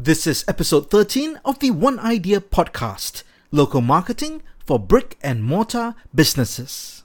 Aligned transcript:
This 0.00 0.28
is 0.28 0.44
episode 0.46 0.90
13 0.90 1.40
of 1.44 1.58
the 1.58 1.72
One 1.72 1.98
Eye 1.98 2.18
Deer 2.18 2.40
podcast 2.40 3.24
Local 3.50 3.80
Marketing 3.80 4.42
for 4.64 4.78
Brick 4.78 5.18
and 5.24 5.42
Mortar 5.42 5.96
Businesses. 6.14 7.02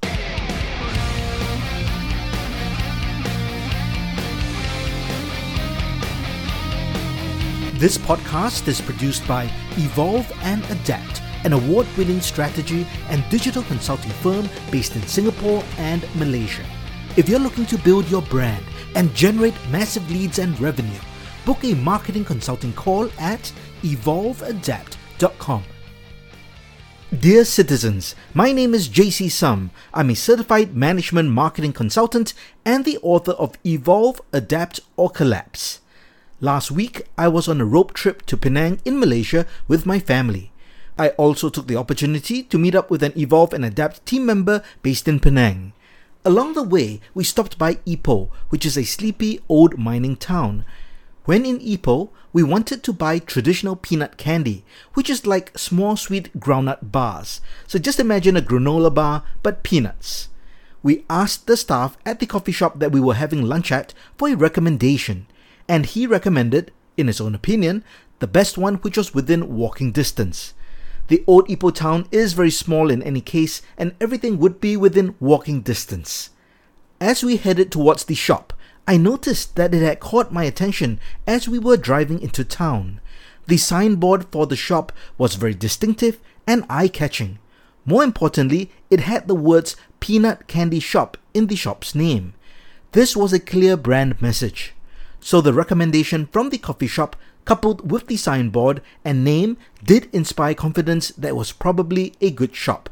This 7.80 7.98
podcast 7.98 8.68
is 8.68 8.80
produced 8.80 9.28
by 9.28 9.50
Evolve 9.72 10.32
and 10.44 10.64
Adapt, 10.66 11.24
an 11.46 11.54
award 11.54 11.88
winning 11.98 12.22
strategy 12.22 12.86
and 13.10 13.28
digital 13.32 13.64
consulting 13.64 14.12
firm 14.12 14.48
based 14.70 14.96
in 14.96 15.02
Singapore 15.08 15.64
and 15.80 16.06
Malaysia. 16.14 16.64
If 17.18 17.28
you're 17.28 17.40
looking 17.40 17.66
to 17.66 17.78
build 17.80 18.08
your 18.12 18.22
brand 18.22 18.64
and 18.94 19.16
generate 19.16 19.56
massive 19.72 20.08
leads 20.12 20.38
and 20.38 20.62
revenue, 20.62 21.00
book 21.46 21.64
a 21.64 21.74
marketing 21.76 22.26
consulting 22.26 22.74
call 22.74 23.10
at 23.20 23.52
evolveadapt.com. 23.82 25.64
Dear 27.20 27.46
citizens, 27.46 28.16
my 28.34 28.52
name 28.52 28.74
is 28.74 28.90
JC 28.90 29.30
Sum. 29.30 29.70
I'm 29.94 30.10
a 30.10 30.16
certified 30.16 30.76
management 30.76 31.30
marketing 31.30 31.74
consultant 31.74 32.34
and 32.66 32.86
the 32.86 32.98
author 33.04 33.34
of 33.34 33.56
Evolve, 33.64 34.20
Adapt, 34.32 34.80
or 34.98 35.12
Collapse. 35.12 35.80
Last 36.42 36.72
week, 36.72 37.04
I 37.16 37.28
was 37.28 37.48
on 37.48 37.62
a 37.62 37.66
rope 37.66 37.94
trip 37.94 38.26
to 38.26 38.36
Penang 38.36 38.80
in 38.84 39.00
Malaysia 39.00 39.46
with 39.68 39.86
my 39.86 40.00
family. 40.00 40.52
I 40.98 41.10
also 41.10 41.50
took 41.50 41.68
the 41.68 41.78
opportunity 41.78 42.42
to 42.44 42.58
meet 42.58 42.74
up 42.74 42.90
with 42.90 43.04
an 43.04 43.14
Evolve 43.16 43.54
and 43.54 43.64
Adapt 43.64 44.06
team 44.06 44.26
member 44.26 44.64
based 44.82 45.08
in 45.08 45.20
Penang. 45.20 45.74
Along 46.26 46.54
the 46.54 46.64
way, 46.64 47.00
we 47.14 47.24
stopped 47.24 47.58
by 47.58 47.76
Ipoh, 47.86 48.30
which 48.50 48.66
is 48.66 48.78
a 48.78 48.86
sleepy 48.86 49.40
old 49.50 49.78
mining 49.78 50.16
town. 50.16 50.66
When 51.26 51.46
in 51.46 51.60
Ipoh, 51.60 52.10
we 52.34 52.44
wanted 52.44 52.84
to 52.84 52.94
buy 52.94 53.20
traditional 53.20 53.76
peanut 53.76 54.18
candy, 54.18 54.66
which 54.94 55.10
is 55.10 55.26
like 55.26 55.58
small 55.58 55.96
sweet 55.96 56.38
groundnut 56.40 56.92
bars. 56.92 57.42
So 57.68 57.80
just 57.80 58.00
imagine 58.00 58.36
a 58.36 58.42
granola 58.42 58.94
bar, 58.94 59.24
but 59.42 59.64
peanuts. 59.64 60.30
We 60.82 61.06
asked 61.10 61.48
the 61.48 61.56
staff 61.56 61.98
at 62.06 62.20
the 62.20 62.26
coffee 62.26 62.52
shop 62.52 62.80
that 62.80 62.92
we 62.92 63.00
were 63.00 63.14
having 63.14 63.44
lunch 63.44 63.72
at 63.72 63.94
for 64.18 64.28
a 64.30 64.36
recommendation 64.36 65.28
and 65.68 65.86
he 65.86 66.06
recommended, 66.08 66.72
in 66.98 67.08
his 67.08 67.22
own 67.22 67.36
opinion, 67.36 67.84
the 68.20 68.28
best 68.28 68.58
one 68.58 68.76
which 68.76 68.98
was 68.98 69.14
within 69.14 69.56
walking 69.56 69.92
distance. 69.92 70.54
The 71.08 71.24
old 71.28 71.48
Ipoh 71.48 71.74
town 71.74 72.08
is 72.12 72.34
very 72.34 72.52
small 72.52 72.90
in 72.90 73.04
any 73.04 73.22
case, 73.22 73.62
and 73.78 73.94
everything 74.00 74.40
would 74.40 74.62
be 74.62 74.78
within 74.78 75.16
walking 75.20 75.62
distance. 75.62 76.30
As 77.02 77.24
we 77.24 77.38
headed 77.38 77.72
towards 77.72 78.06
the 78.06 78.16
shop, 78.16 78.54
I 78.86 78.98
noticed 78.98 79.56
that 79.56 79.74
it 79.74 79.82
had 79.82 80.02
caught 80.02 80.34
my 80.34 80.44
attention 80.44 81.00
as 81.26 81.48
we 81.48 81.58
were 81.58 81.78
driving 81.78 82.22
into 82.22 82.44
town. 82.44 83.00
The 83.48 83.58
signboard 83.58 84.26
for 84.32 84.46
the 84.46 84.58
shop 84.58 84.92
was 85.18 85.36
very 85.36 85.54
distinctive 85.54 86.20
and 86.46 86.66
eye 86.70 86.90
catching. 86.90 87.40
More 87.86 88.04
importantly, 88.04 88.72
it 88.90 89.02
had 89.02 89.28
the 89.28 89.36
words 89.36 89.76
Peanut 90.00 90.48
Candy 90.48 90.80
Shop 90.80 91.18
in 91.34 91.48
the 91.48 91.56
shop's 91.56 91.96
name. 91.96 92.34
This 92.92 93.16
was 93.16 93.32
a 93.34 93.40
clear 93.40 93.78
brand 93.78 94.22
message. 94.22 94.74
So 95.20 95.40
the 95.40 95.54
recommendation 95.54 96.28
from 96.28 96.50
the 96.50 96.58
coffee 96.58 96.88
shop, 96.88 97.16
coupled 97.46 97.90
with 97.90 98.08
the 98.08 98.18
signboard 98.18 98.82
and 99.06 99.24
name, 99.24 99.58
did 99.84 100.10
inspire 100.14 100.54
confidence 100.54 101.10
that 101.10 101.30
it 101.30 101.36
was 101.36 101.54
probably 101.54 102.14
a 102.20 102.32
good 102.32 102.56
shop. 102.56 102.90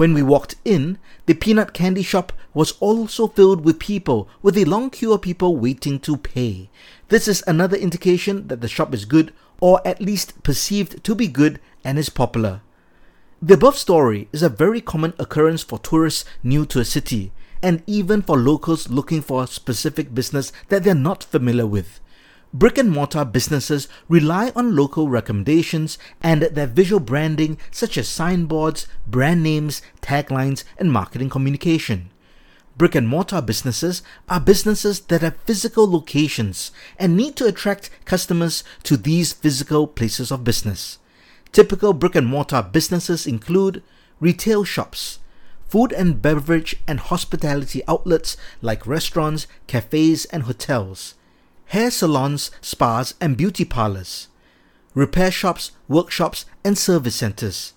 When 0.00 0.14
we 0.14 0.22
walked 0.22 0.54
in, 0.64 0.96
the 1.26 1.34
peanut 1.34 1.74
candy 1.74 2.00
shop 2.00 2.32
was 2.54 2.72
also 2.80 3.26
filled 3.26 3.66
with 3.66 3.78
people, 3.78 4.30
with 4.40 4.56
a 4.56 4.64
long 4.64 4.88
queue 4.88 5.12
of 5.12 5.20
people 5.20 5.58
waiting 5.58 6.00
to 6.00 6.16
pay. 6.16 6.70
This 7.08 7.28
is 7.28 7.44
another 7.46 7.76
indication 7.76 8.48
that 8.48 8.62
the 8.62 8.66
shop 8.66 8.94
is 8.94 9.04
good, 9.04 9.30
or 9.60 9.86
at 9.86 10.00
least 10.00 10.42
perceived 10.42 11.04
to 11.04 11.14
be 11.14 11.28
good, 11.28 11.60
and 11.84 11.98
is 11.98 12.08
popular. 12.08 12.62
The 13.42 13.52
above 13.52 13.76
story 13.76 14.26
is 14.32 14.42
a 14.42 14.48
very 14.48 14.80
common 14.80 15.12
occurrence 15.18 15.62
for 15.62 15.78
tourists 15.78 16.24
new 16.42 16.64
to 16.64 16.80
a 16.80 16.84
city 16.86 17.30
and 17.62 17.82
even 17.86 18.22
for 18.22 18.38
locals 18.38 18.88
looking 18.88 19.20
for 19.20 19.42
a 19.42 19.46
specific 19.46 20.14
business 20.14 20.50
that 20.70 20.82
they're 20.82 20.94
not 20.94 21.24
familiar 21.24 21.66
with. 21.66 22.00
Brick 22.52 22.78
and 22.78 22.90
mortar 22.90 23.24
businesses 23.24 23.86
rely 24.08 24.50
on 24.56 24.74
local 24.74 25.08
recommendations 25.08 25.98
and 26.20 26.42
their 26.42 26.66
visual 26.66 26.98
branding, 26.98 27.58
such 27.70 27.96
as 27.96 28.08
signboards, 28.08 28.88
brand 29.06 29.40
names, 29.40 29.82
taglines, 30.02 30.64
and 30.76 30.92
marketing 30.92 31.30
communication. 31.30 32.10
Brick 32.76 32.96
and 32.96 33.06
mortar 33.06 33.40
businesses 33.40 34.02
are 34.28 34.40
businesses 34.40 35.00
that 35.02 35.20
have 35.20 35.36
physical 35.42 35.88
locations 35.88 36.72
and 36.98 37.16
need 37.16 37.36
to 37.36 37.46
attract 37.46 37.90
customers 38.04 38.64
to 38.82 38.96
these 38.96 39.32
physical 39.32 39.86
places 39.86 40.32
of 40.32 40.42
business. 40.42 40.98
Typical 41.52 41.92
brick 41.92 42.16
and 42.16 42.26
mortar 42.26 42.62
businesses 42.62 43.28
include 43.28 43.80
retail 44.18 44.64
shops, 44.64 45.20
food 45.68 45.92
and 45.92 46.20
beverage 46.20 46.74
and 46.88 46.98
hospitality 46.98 47.82
outlets 47.86 48.36
like 48.60 48.88
restaurants, 48.88 49.46
cafes, 49.68 50.24
and 50.26 50.44
hotels, 50.44 51.14
hair 51.70 51.90
salons, 51.90 52.50
spas, 52.60 53.14
and 53.20 53.36
beauty 53.36 53.64
parlors, 53.64 54.28
repair 54.94 55.30
shops, 55.30 55.72
workshops, 55.88 56.44
and 56.62 56.78
service 56.78 57.16
centers, 57.16 57.72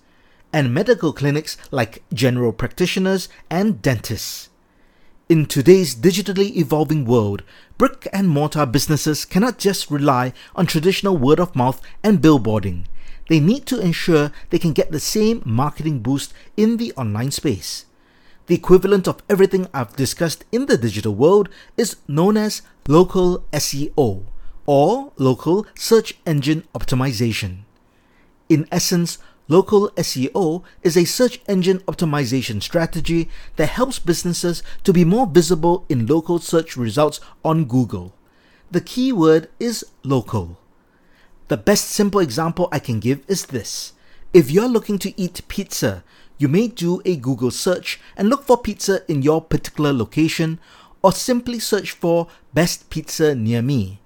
and 0.52 0.72
medical 0.72 1.12
clinics 1.12 1.56
like 1.70 2.02
general 2.12 2.52
practitioners 2.52 3.28
and 3.50 3.82
dentists. 3.82 4.48
In 5.28 5.46
today's 5.46 5.96
digitally 5.96 6.54
evolving 6.56 7.04
world, 7.04 7.42
brick 7.78 8.06
and 8.12 8.28
mortar 8.28 8.66
businesses 8.66 9.24
cannot 9.24 9.58
just 9.58 9.90
rely 9.90 10.32
on 10.54 10.66
traditional 10.66 11.16
word 11.16 11.40
of 11.40 11.56
mouth 11.56 11.80
and 12.02 12.20
billboarding 12.20 12.84
they 13.28 13.40
need 13.40 13.66
to 13.66 13.80
ensure 13.80 14.32
they 14.50 14.58
can 14.58 14.72
get 14.72 14.92
the 14.92 15.00
same 15.00 15.42
marketing 15.44 16.00
boost 16.00 16.32
in 16.56 16.76
the 16.76 16.92
online 16.92 17.30
space. 17.30 17.86
The 18.46 18.54
equivalent 18.54 19.08
of 19.08 19.22
everything 19.28 19.68
I've 19.72 19.96
discussed 19.96 20.44
in 20.52 20.66
the 20.66 20.76
digital 20.76 21.14
world 21.14 21.48
is 21.78 21.96
known 22.06 22.36
as 22.36 22.60
local 22.86 23.44
SEO 23.52 24.24
or 24.66 25.12
local 25.16 25.66
search 25.74 26.18
engine 26.26 26.64
optimization. 26.74 27.60
In 28.50 28.68
essence, 28.70 29.16
local 29.48 29.88
SEO 29.92 30.62
is 30.82 30.94
a 30.94 31.06
search 31.06 31.40
engine 31.48 31.78
optimization 31.80 32.62
strategy 32.62 33.30
that 33.56 33.70
helps 33.70 33.98
businesses 33.98 34.62
to 34.82 34.92
be 34.92 35.06
more 35.06 35.26
visible 35.26 35.86
in 35.88 36.06
local 36.06 36.38
search 36.38 36.76
results 36.76 37.20
on 37.42 37.64
Google. 37.64 38.14
The 38.70 38.82
keyword 38.82 39.48
is 39.58 39.86
local. 40.02 40.58
The 41.48 41.56
best 41.56 41.86
simple 41.88 42.20
example 42.20 42.68
I 42.70 42.78
can 42.78 43.00
give 43.00 43.22
is 43.26 43.46
this. 43.46 43.94
If 44.34 44.50
you're 44.50 44.68
looking 44.68 44.98
to 44.98 45.18
eat 45.18 45.46
pizza, 45.48 46.02
you 46.38 46.48
may 46.48 46.68
do 46.68 47.00
a 47.04 47.16
Google 47.16 47.50
search 47.50 48.00
and 48.16 48.28
look 48.28 48.44
for 48.44 48.56
pizza 48.56 49.02
in 49.10 49.22
your 49.22 49.40
particular 49.40 49.92
location 49.92 50.58
or 51.02 51.12
simply 51.12 51.58
search 51.58 51.92
for 51.92 52.28
best 52.52 52.90
pizza 52.90 53.34
near 53.34 53.62
me. 53.62 54.00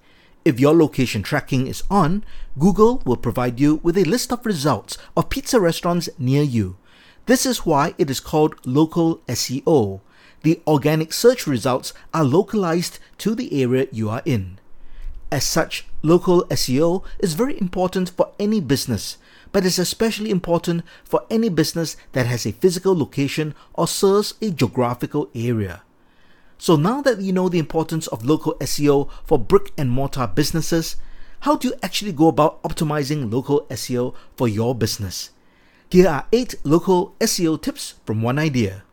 If 0.45 0.59
your 0.59 0.75
location 0.75 1.23
tracking 1.23 1.67
is 1.67 1.83
on, 1.89 2.23
Google 2.57 3.01
will 3.05 3.17
provide 3.17 3.59
you 3.59 3.75
with 3.83 3.97
a 3.97 4.03
list 4.03 4.31
of 4.31 4.45
results 4.45 4.97
of 5.15 5.29
pizza 5.29 5.59
restaurants 5.59 6.09
near 6.17 6.43
you. 6.43 6.77
This 7.25 7.45
is 7.45 7.65
why 7.65 7.93
it 7.97 8.09
is 8.09 8.19
called 8.19 8.55
local 8.65 9.17
SEO. 9.27 10.01
The 10.41 10.61
organic 10.65 11.13
search 11.13 11.45
results 11.45 11.93
are 12.13 12.23
localized 12.23 12.99
to 13.19 13.35
the 13.35 13.61
area 13.61 13.87
you 13.91 14.09
are 14.09 14.21
in. 14.25 14.59
As 15.31 15.43
such, 15.43 15.85
local 16.01 16.43
SEO 16.45 17.03
is 17.19 17.33
very 17.33 17.59
important 17.59 18.09
for 18.09 18.31
any 18.39 18.59
business, 18.59 19.17
but 19.51 19.65
is 19.65 19.79
especially 19.79 20.29
important 20.29 20.83
for 21.03 21.25
any 21.29 21.49
business 21.49 21.97
that 22.11 22.25
has 22.25 22.45
a 22.45 22.51
physical 22.51 22.97
location 22.97 23.55
or 23.73 23.87
serves 23.87 24.33
a 24.41 24.51
geographical 24.51 25.29
area. 25.33 25.81
So 26.57 26.75
now 26.75 27.01
that 27.01 27.21
you 27.21 27.31
know 27.31 27.49
the 27.49 27.59
importance 27.59 28.07
of 28.07 28.25
local 28.25 28.55
SEO 28.55 29.09
for 29.23 29.39
brick 29.39 29.71
and 29.77 29.89
mortar 29.89 30.27
businesses, 30.27 30.97
how 31.41 31.55
do 31.55 31.69
you 31.69 31.73
actually 31.81 32.11
go 32.11 32.27
about 32.27 32.61
optimizing 32.63 33.31
local 33.31 33.65
SEO 33.69 34.13
for 34.35 34.47
your 34.47 34.75
business? 34.75 35.29
Here 35.89 36.07
are 36.07 36.27
8 36.31 36.55
local 36.65 37.15
SEO 37.19 37.61
tips 37.61 37.95
from 38.05 38.21
One 38.21 38.37
Eye 38.37 38.49
Deer. 38.49 38.83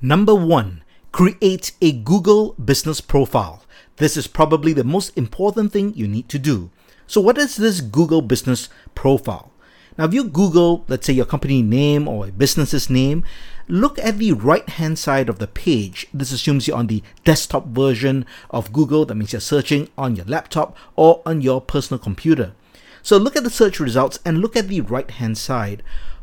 Number 0.00 0.34
1. 0.34 0.82
Create 1.12 1.72
a 1.82 1.92
Google 1.92 2.54
business 2.54 3.00
profile. 3.00 3.64
This 3.96 4.16
is 4.16 4.26
probably 4.26 4.72
the 4.72 4.84
most 4.84 5.16
important 5.16 5.72
thing 5.72 5.92
you 5.94 6.08
need 6.08 6.28
to 6.30 6.38
do. 6.38 6.70
So, 7.06 7.20
what 7.20 7.36
is 7.36 7.56
this 7.56 7.82
Google 7.82 8.22
business 8.22 8.70
profile? 8.94 9.51
Now, 9.98 10.04
if 10.06 10.14
you 10.14 10.24
Google, 10.24 10.84
let's 10.88 11.06
say, 11.06 11.12
your 11.12 11.26
company 11.26 11.62
name 11.62 12.08
or 12.08 12.26
a 12.26 12.32
business's 12.32 12.88
name, 12.88 13.24
look 13.68 13.98
at 13.98 14.18
the 14.18 14.32
right 14.32 14.68
hand 14.68 14.98
side 14.98 15.28
of 15.28 15.38
the 15.38 15.46
page. 15.46 16.06
This 16.14 16.32
assumes 16.32 16.66
you're 16.66 16.76
on 16.76 16.86
the 16.86 17.02
desktop 17.24 17.66
version 17.66 18.24
of 18.50 18.72
Google. 18.72 19.04
That 19.04 19.16
means 19.16 19.32
you're 19.32 19.40
searching 19.40 19.88
on 19.98 20.16
your 20.16 20.24
laptop 20.24 20.76
or 20.96 21.20
on 21.26 21.42
your 21.42 21.60
personal 21.60 21.98
computer. 21.98 22.52
So, 23.02 23.18
look 23.18 23.36
at 23.36 23.44
the 23.44 23.50
search 23.50 23.80
results 23.80 24.18
and 24.24 24.38
look 24.38 24.56
at 24.56 24.68
the 24.68 24.80
right 24.80 25.10
hand 25.10 25.36
side. 25.36 25.82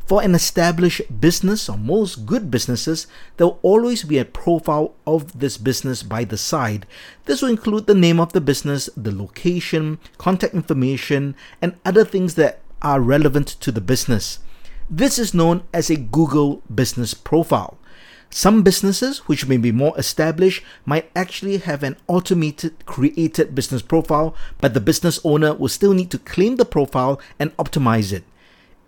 For 0.10 0.24
an 0.24 0.34
established 0.34 1.22
business 1.22 1.70
or 1.70 1.78
most 1.78 2.26
good 2.26 2.50
businesses, 2.50 3.06
there 3.38 3.46
will 3.46 3.60
always 3.62 4.02
be 4.02 4.18
a 4.18 4.26
profile 4.26 4.96
of 5.06 5.38
this 5.38 5.56
business 5.56 6.02
by 6.02 6.24
the 6.24 6.36
side. 6.36 6.88
This 7.26 7.44
will 7.44 7.50
include 7.50 7.86
the 7.86 7.94
name 7.94 8.20
of 8.20 8.34
the 8.34 8.42
business, 8.42 8.90
the 8.98 9.16
location, 9.16 10.00
contact 10.18 10.56
information, 10.56 11.36
and 11.62 11.76
other 11.86 12.04
things 12.04 12.34
that 12.34 12.62
are 12.82 13.02
relevant 13.02 13.48
to 13.48 13.72
the 13.72 13.82
business. 13.82 14.40
This 14.90 15.20
is 15.20 15.34
known 15.34 15.64
as 15.74 15.90
a 15.90 15.96
Google 15.96 16.64
Business 16.74 17.14
Profile. 17.14 17.78
Some 18.32 18.62
businesses, 18.62 19.20
which 19.28 19.48
may 19.48 19.58
be 19.58 19.72
more 19.72 19.98
established, 19.98 20.64
might 20.86 21.10
actually 21.16 21.58
have 21.58 21.82
an 21.82 21.98
automated 22.08 22.86
created 22.86 23.56
business 23.56 23.82
profile, 23.82 24.36
but 24.62 24.74
the 24.74 24.80
business 24.80 25.20
owner 25.24 25.54
will 25.56 25.68
still 25.68 25.94
need 25.94 26.12
to 26.12 26.20
claim 26.20 26.58
the 26.58 26.66
profile 26.66 27.20
and 27.40 27.56
optimize 27.58 28.14
it. 28.14 28.24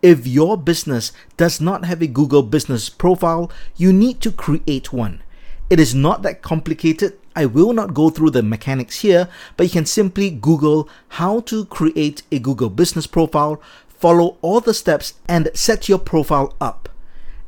If 0.01 0.27
your 0.27 0.57
business 0.57 1.11
does 1.37 1.59
not 1.59 1.85
have 1.85 2.01
a 2.01 2.07
Google 2.07 2.43
business 2.43 2.89
profile, 2.89 3.51
you 3.77 3.91
need 3.91 4.21
to 4.21 4.31
create 4.31 4.93
one. 4.93 5.21
It 5.71 5.79
is 5.79 5.95
not 5.95 6.21
that 6.23 6.41
complicated. 6.41 7.17
I 7.33 7.45
will 7.45 7.71
not 7.71 7.93
go 7.93 8.09
through 8.09 8.31
the 8.31 8.43
mechanics 8.43 8.99
here, 8.99 9.29
but 9.55 9.67
you 9.67 9.69
can 9.69 9.85
simply 9.85 10.29
Google 10.29 10.89
how 11.07 11.39
to 11.47 11.63
create 11.63 12.23
a 12.29 12.39
Google 12.39 12.69
business 12.69 13.07
profile, 13.07 13.61
follow 13.87 14.37
all 14.41 14.59
the 14.59 14.73
steps, 14.73 15.13
and 15.29 15.49
set 15.53 15.87
your 15.87 15.97
profile 15.97 16.53
up. 16.59 16.89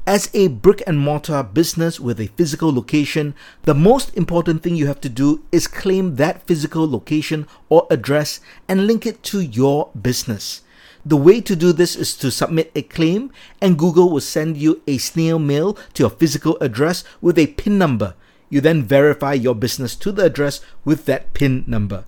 As 0.08 0.30
a 0.34 0.48
brick 0.48 0.82
and 0.88 0.98
mortar 0.98 1.44
business 1.44 2.00
with 2.00 2.18
a 2.18 2.28
physical 2.28 2.74
location, 2.74 3.36
the 3.64 3.76
most 3.76 4.16
important 4.16 4.64
thing 4.64 4.78
you 4.78 4.88
have 4.88 5.02
to 5.02 5.10
do 5.10 5.44
is 5.52 5.68
claim 5.68 6.16
that 6.16 6.48
physical 6.48 6.90
location 6.90 7.46
or 7.68 7.88
address 7.90 8.40
and 8.70 8.88
link 8.88 9.06
it 9.06 9.22
to 9.24 9.42
your 9.42 9.90
business. 10.02 10.62
The 11.06 11.18
way 11.18 11.42
to 11.42 11.56
do 11.56 11.74
this 11.74 11.98
is 11.98 12.16
to 12.18 12.32
submit 12.32 12.72
a 12.76 12.82
claim, 12.82 13.30
and 13.60 13.78
Google 13.78 14.10
will 14.10 14.22
send 14.22 14.56
you 14.56 14.82
a 14.88 14.98
snail 14.98 15.38
mail 15.38 15.74
to 15.96 16.04
your 16.04 16.10
physical 16.10 16.58
address 16.62 17.04
with 17.20 17.38
a 17.38 17.48
PIN 17.48 17.78
number. 17.78 18.16
You 18.50 18.62
then 18.62 18.84
verify 18.84 19.34
your 19.34 19.54
business 19.54 19.98
to 19.98 20.14
the 20.14 20.24
address 20.24 20.62
with 20.86 21.04
that 21.06 21.34
PIN 21.34 21.66
number. 21.68 22.06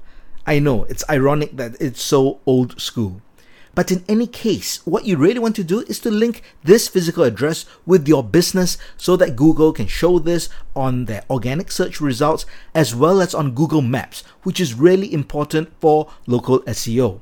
I 0.47 0.59
know 0.59 0.85
it's 0.85 1.03
ironic 1.09 1.57
that 1.57 1.75
it's 1.81 2.01
so 2.01 2.39
old 2.45 2.79
school. 2.79 3.21
But 3.73 3.91
in 3.91 4.05
any 4.07 4.27
case, 4.27 4.79
what 4.85 5.03
you 5.03 5.17
really 5.17 5.39
want 5.39 5.57
to 5.57 5.63
do 5.65 5.81
is 5.81 5.99
to 5.99 6.09
link 6.09 6.41
this 6.63 6.87
physical 6.87 7.23
address 7.25 7.65
with 7.85 8.07
your 8.07 8.23
business 8.23 8.77
so 8.95 9.17
that 9.17 9.35
Google 9.35 9.73
can 9.73 9.87
show 9.87 10.19
this 10.19 10.47
on 10.73 11.05
their 11.05 11.25
organic 11.29 11.69
search 11.69 11.99
results 11.99 12.45
as 12.73 12.95
well 12.95 13.19
as 13.19 13.35
on 13.35 13.51
Google 13.51 13.81
Maps, 13.81 14.23
which 14.43 14.61
is 14.61 14.73
really 14.73 15.11
important 15.11 15.73
for 15.81 16.09
local 16.25 16.61
SEO. 16.61 17.19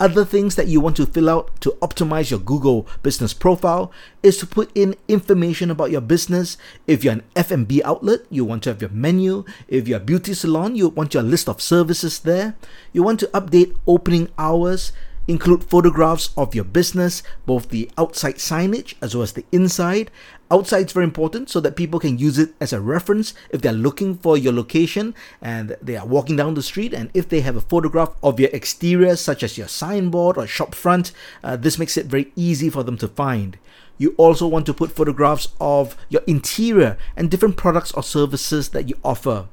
Other 0.00 0.24
things 0.24 0.56
that 0.56 0.66
you 0.66 0.80
want 0.80 0.96
to 0.96 1.04
fill 1.04 1.28
out 1.28 1.60
to 1.60 1.76
optimize 1.82 2.30
your 2.30 2.40
Google 2.40 2.88
business 3.02 3.34
profile 3.34 3.92
is 4.22 4.38
to 4.38 4.46
put 4.46 4.70
in 4.74 4.96
information 5.08 5.70
about 5.70 5.90
your 5.90 6.00
business. 6.00 6.56
If 6.86 7.04
you're 7.04 7.12
an 7.12 7.22
F&B 7.36 7.82
outlet, 7.84 8.20
you 8.30 8.46
want 8.46 8.62
to 8.62 8.70
have 8.70 8.80
your 8.80 8.90
menu. 8.90 9.44
If 9.68 9.86
you're 9.86 10.00
a 10.00 10.02
beauty 10.02 10.32
salon, 10.32 10.74
you 10.74 10.88
want 10.88 11.12
your 11.12 11.22
list 11.22 11.50
of 11.50 11.60
services 11.60 12.20
there. 12.20 12.56
You 12.94 13.02
want 13.02 13.20
to 13.20 13.26
update 13.28 13.76
opening 13.86 14.30
hours, 14.38 14.92
Include 15.30 15.62
photographs 15.62 16.30
of 16.36 16.56
your 16.56 16.64
business, 16.64 17.22
both 17.46 17.68
the 17.68 17.88
outside 17.96 18.38
signage 18.38 18.96
as 19.00 19.14
well 19.14 19.22
as 19.22 19.34
the 19.34 19.44
inside. 19.52 20.10
Outside 20.50 20.86
is 20.86 20.92
very 20.92 21.04
important 21.04 21.48
so 21.48 21.60
that 21.60 21.76
people 21.76 22.00
can 22.00 22.18
use 22.18 22.36
it 22.36 22.52
as 22.60 22.72
a 22.72 22.80
reference 22.80 23.32
if 23.50 23.62
they're 23.62 23.72
looking 23.72 24.16
for 24.16 24.36
your 24.36 24.52
location 24.52 25.14
and 25.40 25.76
they 25.80 25.96
are 25.96 26.04
walking 26.04 26.34
down 26.34 26.54
the 26.54 26.64
street. 26.64 26.92
And 26.92 27.12
if 27.14 27.28
they 27.28 27.42
have 27.42 27.54
a 27.54 27.60
photograph 27.60 28.16
of 28.24 28.40
your 28.40 28.50
exterior, 28.52 29.14
such 29.14 29.44
as 29.44 29.56
your 29.56 29.68
signboard 29.68 30.36
or 30.36 30.48
shop 30.48 30.74
front, 30.74 31.12
uh, 31.44 31.54
this 31.54 31.78
makes 31.78 31.96
it 31.96 32.06
very 32.06 32.32
easy 32.34 32.68
for 32.68 32.82
them 32.82 32.96
to 32.96 33.06
find. 33.06 33.56
You 33.98 34.16
also 34.16 34.48
want 34.48 34.66
to 34.66 34.74
put 34.74 34.90
photographs 34.90 35.46
of 35.60 35.96
your 36.08 36.22
interior 36.26 36.98
and 37.16 37.30
different 37.30 37.56
products 37.56 37.92
or 37.92 38.02
services 38.02 38.70
that 38.70 38.88
you 38.88 38.96
offer. 39.04 39.46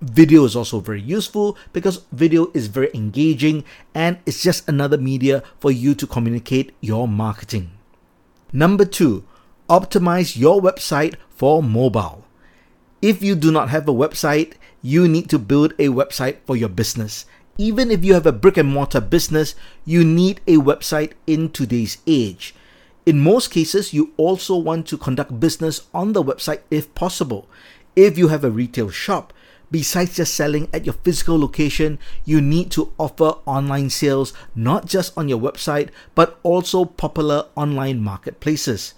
Video 0.00 0.44
is 0.44 0.54
also 0.54 0.78
very 0.78 1.00
useful 1.02 1.56
because 1.72 2.04
video 2.12 2.52
is 2.54 2.68
very 2.68 2.88
engaging 2.94 3.64
and 3.94 4.18
it's 4.26 4.42
just 4.42 4.68
another 4.68 4.96
media 4.96 5.42
for 5.58 5.72
you 5.72 5.92
to 5.92 6.06
communicate 6.06 6.72
your 6.80 7.08
marketing. 7.08 7.70
Number 8.52 8.84
two, 8.84 9.24
optimize 9.68 10.38
your 10.38 10.60
website 10.60 11.16
for 11.30 11.64
mobile. 11.64 12.24
If 13.02 13.24
you 13.24 13.34
do 13.34 13.50
not 13.50 13.70
have 13.70 13.88
a 13.88 13.92
website, 13.92 14.54
you 14.82 15.08
need 15.08 15.28
to 15.30 15.38
build 15.38 15.72
a 15.80 15.88
website 15.88 16.36
for 16.46 16.56
your 16.56 16.68
business. 16.68 17.26
Even 17.58 17.90
if 17.90 18.04
you 18.04 18.14
have 18.14 18.26
a 18.26 18.32
brick 18.32 18.56
and 18.56 18.68
mortar 18.68 19.00
business, 19.00 19.56
you 19.84 20.04
need 20.04 20.40
a 20.46 20.58
website 20.58 21.14
in 21.26 21.50
today's 21.50 21.98
age. 22.06 22.54
In 23.04 23.18
most 23.18 23.50
cases, 23.50 23.92
you 23.92 24.12
also 24.16 24.56
want 24.56 24.86
to 24.88 24.96
conduct 24.96 25.40
business 25.40 25.88
on 25.92 26.12
the 26.12 26.22
website 26.22 26.60
if 26.70 26.94
possible. 26.94 27.48
If 27.96 28.16
you 28.16 28.28
have 28.28 28.44
a 28.44 28.50
retail 28.50 28.90
shop, 28.90 29.32
Besides 29.70 30.16
just 30.16 30.34
selling 30.34 30.68
at 30.72 30.86
your 30.86 30.94
physical 30.94 31.38
location, 31.38 31.98
you 32.24 32.40
need 32.40 32.70
to 32.72 32.92
offer 32.98 33.36
online 33.44 33.90
sales 33.90 34.32
not 34.54 34.86
just 34.86 35.16
on 35.16 35.28
your 35.28 35.38
website 35.38 35.90
but 36.14 36.38
also 36.42 36.84
popular 36.84 37.46
online 37.54 38.00
marketplaces. 38.00 38.94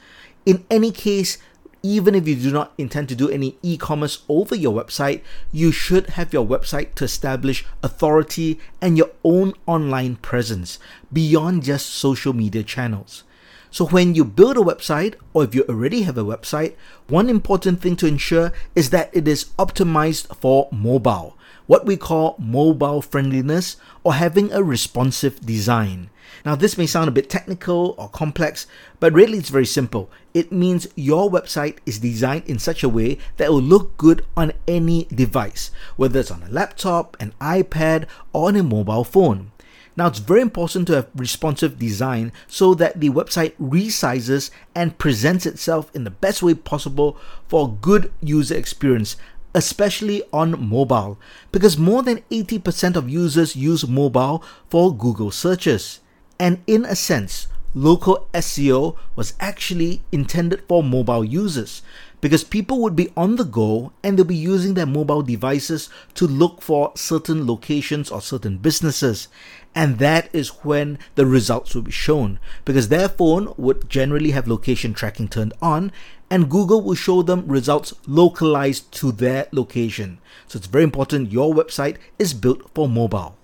In 0.47 0.65
any 0.71 0.93
case, 0.93 1.39
even 1.83 2.15
if 2.15 2.29
you 2.29 2.37
do 2.37 2.51
not 2.51 2.73
intend 2.77 3.09
to 3.09 3.15
do 3.15 3.29
any 3.31 3.57
e 3.63 3.77
commerce 3.77 4.23
over 4.29 4.55
your 4.55 4.73
website, 4.73 5.23
you 5.51 5.73
should 5.73 6.11
have 6.11 6.33
your 6.33 6.47
website 6.47 6.95
to 6.95 7.05
establish 7.05 7.65
authority 7.83 8.61
and 8.81 8.99
your 8.99 9.11
own 9.25 9.55
online 9.67 10.17
presence 10.17 10.79
beyond 11.13 11.65
just 11.65 11.87
social 11.87 12.33
media 12.33 12.63
channels. 12.63 13.25
So 13.71 13.87
when 13.87 14.17
you 14.17 14.25
build 14.25 14.57
a 14.57 14.61
website, 14.61 15.15
or 15.33 15.45
if 15.45 15.55
you 15.55 15.65
already 15.69 16.03
have 16.03 16.19
a 16.19 16.25
website, 16.25 16.75
one 17.07 17.29
important 17.29 17.81
thing 17.81 17.95
to 17.97 18.07
ensure 18.07 18.53
is 18.75 18.91
that 18.91 19.11
it 19.13 19.29
is 19.29 19.47
optimized 19.59 20.35
for 20.35 20.69
mobile, 20.73 21.37
what 21.69 21.87
we 21.87 21.97
call 21.97 22.35
mobile 22.39 23.01
friendliness 23.01 23.77
or 24.03 24.15
having 24.15 24.53
a 24.53 24.63
responsive 24.63 25.41
design. 25.47 26.11
Now, 26.45 26.57
this 26.57 26.79
may 26.79 26.87
sound 26.87 27.09
a 27.09 27.13
bit 27.13 27.31
technical 27.31 27.95
or 27.97 28.09
complex, 28.09 28.67
but 28.99 29.13
really 29.13 29.39
it's 29.39 29.51
very 29.51 29.67
simple. 29.67 30.11
It 30.35 30.51
means 30.51 30.89
your 30.97 31.31
website 31.31 31.77
is 31.87 31.99
designed 31.99 32.45
in 32.47 32.59
such 32.59 32.83
a 32.83 32.89
way 32.89 33.19
that 33.37 33.47
it 33.47 33.51
will 33.51 33.63
look 33.63 33.97
good 33.97 34.25
on 34.37 34.53
any 34.67 35.05
device, 35.15 35.71
whether 35.97 36.21
it's 36.21 36.31
on 36.31 36.43
a 36.43 36.51
laptop, 36.51 37.17
an 37.21 37.35
iPad, 37.41 38.07
or 38.33 38.49
on 38.49 38.57
a 38.57 38.63
mobile 38.63 39.05
phone. 39.05 39.53
Now, 40.01 40.07
it's 40.07 40.19
very 40.19 40.41
important 40.41 40.87
to 40.87 40.95
have 40.95 41.09
responsive 41.15 41.79
design 41.79 42.33
so 42.49 42.73
that 42.73 43.01
the 43.01 43.11
website 43.11 43.53
resizes 43.61 44.51
and 44.75 44.97
presents 44.97 45.45
itself 45.45 45.95
in 45.95 46.05
the 46.05 46.11
best 46.11 46.43
way 46.43 46.55
possible 46.55 47.19
for 47.49 47.77
good 47.83 48.11
user 48.23 48.57
experience, 48.57 49.19
especially 49.55 50.23
on 50.33 50.71
mobile, 50.71 51.19
because 51.53 51.77
more 51.77 52.03
than 52.03 52.23
80% 52.31 52.97
of 52.97 53.11
users 53.11 53.55
use 53.55 53.87
mobile 53.87 54.43
for 54.71 54.97
Google 54.97 55.31
searches. 55.31 56.01
And 56.39 56.63
in 56.67 56.87
a 56.87 56.97
sense, 56.97 57.49
local 57.75 58.29
SEO 58.35 58.97
was 59.15 59.35
actually 59.41 60.03
intended 60.11 60.63
for 60.69 60.83
mobile 60.83 61.25
users 61.25 61.83
because 62.21 62.45
people 62.45 62.81
would 62.83 62.97
be 62.97 63.11
on 63.17 63.37
the 63.37 63.45
go 63.45 63.93
and 64.03 64.19
they'll 64.19 64.25
be 64.25 64.35
using 64.35 64.75
their 64.75 64.87
mobile 64.87 65.23
devices 65.23 65.89
to 66.15 66.27
look 66.27 66.61
for 66.61 66.93
certain 66.95 67.47
locations 67.47 68.11
or 68.11 68.21
certain 68.21 68.59
businesses. 68.59 69.29
And 69.75 69.99
that 69.99 70.29
is 70.35 70.49
when 70.65 70.99
the 71.15 71.27
results 71.27 71.75
will 71.75 71.83
be 71.83 71.93
shown 71.93 72.39
because 72.65 72.89
their 72.89 73.09
phone 73.09 73.55
would 73.57 73.89
generally 73.89 74.33
have 74.33 74.49
location 74.49 74.93
tracking 74.93 75.29
turned 75.29 75.55
on 75.63 75.93
and 76.29 76.51
Google 76.51 76.83
will 76.83 76.95
show 76.95 77.23
them 77.23 77.47
results 77.47 77.95
localized 78.07 78.93
to 78.93 79.13
their 79.13 79.49
location. 79.53 80.19
So 80.47 80.59
it's 80.59 80.67
very 80.67 80.85
important 80.85 81.33
your 81.33 81.55
website 81.55 81.97
is 82.19 82.35
built 82.35 82.71
for 82.75 82.89
mobile. 82.89 83.37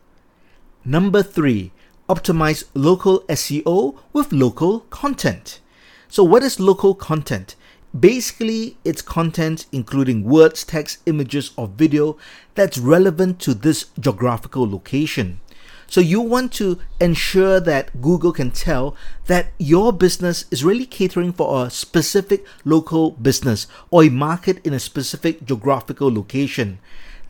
Number 0.84 1.22
three, 1.22 1.72
optimize 2.08 2.64
local 2.74 3.20
SEO 3.28 3.98
with 4.12 4.32
local 4.32 4.80
content. 4.90 5.60
So, 6.08 6.22
what 6.22 6.42
is 6.42 6.60
local 6.60 6.94
content? 6.94 7.56
Basically, 7.98 8.76
it's 8.84 9.02
content 9.02 9.66
including 9.72 10.24
words, 10.24 10.64
text, 10.64 10.98
images, 11.06 11.52
or 11.56 11.68
video 11.68 12.16
that's 12.54 12.78
relevant 12.78 13.40
to 13.40 13.54
this 13.54 13.86
geographical 13.98 14.68
location. 14.70 15.40
So 15.88 16.00
you 16.00 16.20
want 16.20 16.52
to 16.54 16.78
ensure 17.00 17.60
that 17.60 18.02
Google 18.02 18.32
can 18.32 18.50
tell 18.50 18.96
that 19.26 19.52
your 19.58 19.92
business 19.92 20.44
is 20.50 20.64
really 20.64 20.84
catering 20.84 21.32
for 21.32 21.64
a 21.64 21.70
specific 21.70 22.44
local 22.64 23.12
business 23.12 23.66
or 23.90 24.04
a 24.04 24.08
market 24.08 24.64
in 24.66 24.74
a 24.74 24.80
specific 24.80 25.44
geographical 25.44 26.12
location. 26.12 26.80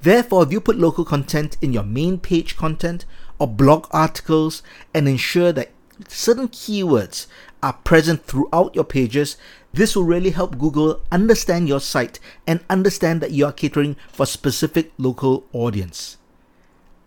Therefore, 0.01 0.45
if 0.45 0.53
you 0.53 0.61
put 0.61 0.79
local 0.79 1.05
content 1.05 1.57
in 1.61 1.73
your 1.73 1.83
main 1.83 2.19
page 2.19 2.57
content 2.57 3.05
or 3.39 3.47
blog 3.47 3.87
articles 3.91 4.63
and 4.95 5.09
ensure 5.09 5.53
that 5.53 5.71
certain 6.09 6.49
keywords 6.49 7.27
are 7.63 7.73
present 7.73 8.25
throughout 8.25 8.75
your 8.75 8.85
pages, 8.85 9.37
this 9.73 9.95
will 9.95 10.05
really 10.05 10.31
help 10.31 10.59
Google 10.59 11.01
understand 11.11 11.69
your 11.69 11.81
site 11.81 12.19
and 12.47 12.61
understand 12.71 13.21
that 13.21 13.33
you 13.33 13.47
are 13.47 13.53
catering 13.53 13.97
for 14.13 14.25
a 14.25 14.27
specific 14.27 14.93
local 14.99 15.47
audience. 15.53 16.17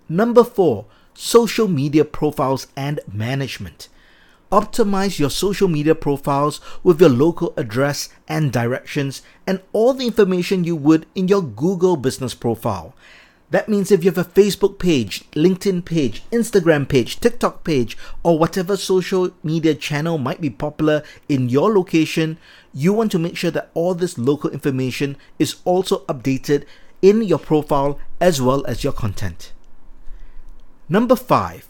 Number 0.08 0.44
four, 0.44 0.86
social 1.14 1.68
media 1.68 2.06
profiles 2.06 2.68
and 2.76 3.00
management. 3.12 3.90
optimize 4.52 5.20
your 5.20 5.30
social 5.30 5.68
media 5.68 5.94
profiles 5.94 6.60
with 6.84 7.00
your 7.00 7.10
local 7.10 7.54
address 7.56 8.10
and 8.28 8.52
directions 8.52 9.22
and 9.46 9.62
all 9.74 9.94
the 9.94 10.06
information 10.06 10.64
you 10.64 10.76
would 10.76 11.06
in 11.16 11.28
your 11.28 11.42
Google 11.42 11.96
business 11.96 12.34
profile. 12.34 12.96
That 13.52 13.68
means 13.68 13.92
if 13.92 14.04
you 14.04 14.12
have 14.12 14.18
a 14.18 14.30
Facebook 14.30 14.78
page, 14.78 15.24
LinkedIn 15.32 15.84
page, 15.84 16.24
Instagram 16.32 16.88
page, 16.88 17.20
TikTok 17.20 17.64
page, 17.64 17.98
or 18.22 18.38
whatever 18.38 18.78
social 18.78 19.32
media 19.44 19.74
channel 19.74 20.20
might 20.20 20.40
be 20.40 20.52
popular 20.52 21.04
in 21.28 21.50
your 21.50 21.74
location, 21.74 22.38
you 22.74 22.94
want 22.94 23.12
to 23.12 23.20
make 23.20 23.36
sure 23.36 23.50
that 23.52 23.72
all 23.74 23.96
this 23.96 24.20
local 24.20 24.52
information 24.52 25.18
is 25.40 25.56
also 25.66 26.06
updated 26.06 26.66
in 27.02 27.24
your 27.24 27.40
profile 27.40 28.00
as 28.22 28.40
well 28.40 28.64
as 28.68 28.84
your 28.84 28.94
content. 28.94 29.52
Number 30.88 31.16
five, 31.16 31.68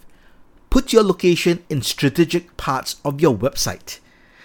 put 0.70 0.92
your 0.92 1.04
location 1.04 1.64
in 1.70 1.82
strategic 1.82 2.58
parts 2.58 2.98
of 3.06 3.22
your 3.22 3.36
website. 3.36 4.00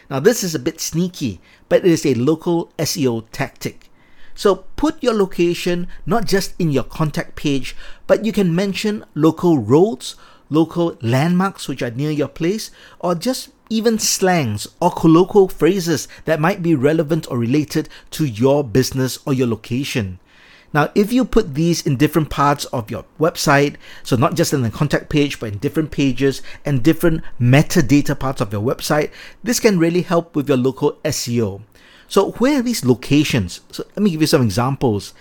Now, 0.08 0.20
this 0.20 0.44
is 0.44 0.54
a 0.54 0.60
bit 0.60 0.80
sneaky, 0.80 1.40
but 1.68 1.84
it 1.84 1.90
is 1.90 2.06
a 2.06 2.14
local 2.14 2.70
SEO 2.78 3.26
tactic. 3.32 3.90
So 4.34 4.64
put 4.76 5.02
your 5.02 5.14
location 5.14 5.86
not 6.06 6.26
just 6.26 6.54
in 6.58 6.70
your 6.70 6.84
contact 6.84 7.36
page, 7.36 7.76
but 8.06 8.24
you 8.24 8.32
can 8.32 8.54
mention 8.54 9.04
local 9.14 9.58
roads, 9.58 10.16
local 10.50 10.98
landmarks 11.00 11.68
which 11.68 11.82
are 11.82 11.90
near 11.90 12.10
your 12.10 12.28
place, 12.28 12.70
or 12.98 13.14
just 13.14 13.50
even 13.70 13.98
slangs 13.98 14.68
or 14.80 14.90
colloquial 14.90 15.48
phrases 15.48 16.06
that 16.26 16.40
might 16.40 16.62
be 16.62 16.74
relevant 16.74 17.26
or 17.30 17.38
related 17.38 17.88
to 18.10 18.24
your 18.24 18.62
business 18.62 19.18
or 19.24 19.32
your 19.32 19.46
location. 19.46 20.18
Now, 20.74 20.90
if 20.96 21.12
you 21.12 21.24
put 21.24 21.54
these 21.54 21.86
in 21.86 21.96
different 21.96 22.30
parts 22.30 22.64
of 22.66 22.90
your 22.90 23.04
website, 23.20 23.76
so 24.02 24.16
not 24.16 24.34
just 24.34 24.52
in 24.52 24.62
the 24.62 24.70
contact 24.70 25.08
page, 25.08 25.38
but 25.38 25.52
in 25.52 25.58
different 25.58 25.92
pages 25.92 26.42
and 26.64 26.82
different 26.82 27.22
metadata 27.40 28.18
parts 28.18 28.40
of 28.40 28.52
your 28.52 28.60
website, 28.60 29.12
this 29.44 29.60
can 29.60 29.78
really 29.78 30.02
help 30.02 30.34
with 30.34 30.48
your 30.48 30.58
local 30.58 30.94
SEO. 31.04 31.62
So 32.14 32.30
where 32.38 32.60
are 32.60 32.62
these 32.62 32.84
locations? 32.84 33.60
So 33.72 33.82
let 33.96 33.98
me 33.98 34.10
give 34.10 34.20
you 34.20 34.28
some 34.28 34.42
examples. 34.42 35.14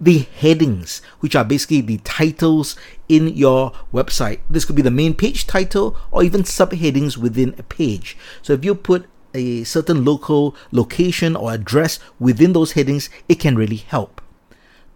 The 0.00 0.26
headings, 0.34 1.00
which 1.20 1.36
are 1.36 1.44
basically 1.44 1.80
the 1.80 1.98
titles 1.98 2.74
in 3.08 3.28
your 3.28 3.70
website. 3.94 4.40
This 4.50 4.64
could 4.64 4.74
be 4.74 4.82
the 4.82 4.90
main 4.90 5.14
page 5.14 5.46
title 5.46 5.96
or 6.10 6.24
even 6.24 6.42
subheadings 6.42 7.16
within 7.16 7.54
a 7.56 7.62
page. 7.62 8.16
So 8.42 8.52
if 8.52 8.64
you 8.64 8.74
put 8.74 9.06
a 9.32 9.62
certain 9.62 10.04
local 10.04 10.56
location 10.72 11.36
or 11.36 11.52
address 11.52 12.00
within 12.18 12.52
those 12.52 12.72
headings, 12.72 13.10
it 13.28 13.38
can 13.38 13.54
really 13.54 13.76
help 13.76 14.19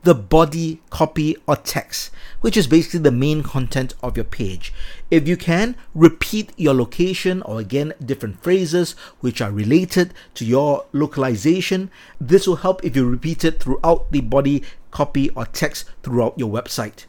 the 0.04 0.14
body, 0.14 0.80
copy, 0.90 1.36
or 1.46 1.56
text, 1.56 2.10
which 2.40 2.56
is 2.56 2.66
basically 2.66 3.00
the 3.00 3.10
main 3.10 3.42
content 3.42 3.94
of 4.02 4.16
your 4.16 4.24
page. 4.24 4.72
If 5.10 5.26
you 5.26 5.36
can, 5.36 5.76
repeat 5.94 6.52
your 6.56 6.74
location 6.74 7.42
or 7.42 7.58
again 7.58 7.94
different 8.04 8.42
phrases 8.42 8.92
which 9.20 9.40
are 9.40 9.50
related 9.50 10.14
to 10.34 10.44
your 10.44 10.84
localization. 10.92 11.90
This 12.20 12.46
will 12.46 12.56
help 12.56 12.84
if 12.84 12.94
you 12.94 13.08
repeat 13.08 13.44
it 13.44 13.60
throughout 13.60 14.12
the 14.12 14.20
body, 14.20 14.62
copy, 14.90 15.30
or 15.30 15.46
text 15.46 15.86
throughout 16.02 16.38
your 16.38 16.50
website. 16.50 17.06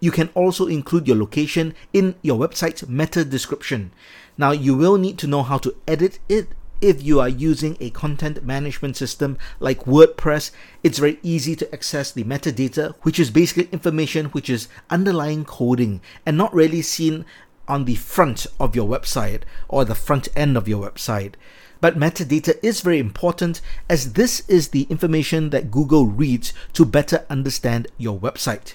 You 0.00 0.10
can 0.10 0.30
also 0.34 0.66
include 0.66 1.06
your 1.06 1.18
location 1.18 1.74
in 1.92 2.14
your 2.22 2.38
website's 2.38 2.88
meta 2.88 3.22
description. 3.22 3.92
Now, 4.38 4.52
you 4.52 4.74
will 4.74 4.96
need 4.96 5.18
to 5.18 5.26
know 5.26 5.42
how 5.42 5.58
to 5.58 5.76
edit 5.86 6.18
it 6.26 6.48
if 6.80 7.02
you 7.02 7.20
are 7.20 7.28
using 7.28 7.76
a 7.80 7.90
content 7.90 8.44
management 8.44 8.96
system 8.96 9.36
like 9.58 9.84
WordPress, 9.84 10.50
it's 10.82 10.98
very 10.98 11.18
easy 11.22 11.54
to 11.56 11.74
access 11.74 12.10
the 12.10 12.24
metadata, 12.24 12.94
which 13.02 13.18
is 13.18 13.30
basically 13.30 13.68
information 13.72 14.26
which 14.26 14.48
is 14.48 14.68
underlying 14.88 15.44
coding 15.44 16.00
and 16.24 16.36
not 16.36 16.54
really 16.54 16.82
seen 16.82 17.24
on 17.68 17.84
the 17.84 17.94
front 17.94 18.46
of 18.58 18.74
your 18.74 18.88
website 18.88 19.42
or 19.68 19.84
the 19.84 19.94
front 19.94 20.28
end 20.34 20.56
of 20.56 20.66
your 20.66 20.90
website. 20.90 21.34
But 21.80 21.98
metadata 21.98 22.58
is 22.62 22.80
very 22.80 22.98
important 22.98 23.60
as 23.88 24.12
this 24.14 24.40
is 24.48 24.68
the 24.68 24.82
information 24.90 25.50
that 25.50 25.70
Google 25.70 26.06
reads 26.06 26.52
to 26.74 26.84
better 26.84 27.24
understand 27.30 27.88
your 27.96 28.18
website. 28.18 28.74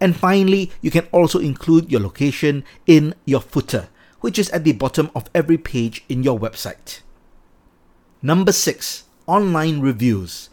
And 0.00 0.14
finally, 0.14 0.70
you 0.82 0.90
can 0.90 1.06
also 1.12 1.38
include 1.38 1.90
your 1.90 2.00
location 2.00 2.64
in 2.86 3.14
your 3.24 3.40
footer, 3.40 3.88
which 4.20 4.38
is 4.38 4.50
at 4.50 4.64
the 4.64 4.72
bottom 4.72 5.10
of 5.14 5.30
every 5.34 5.56
page 5.56 6.04
in 6.08 6.22
your 6.22 6.38
website. 6.38 7.00
Number 8.22 8.52
six, 8.52 9.04
online 9.26 9.80
reviews. 9.80 10.48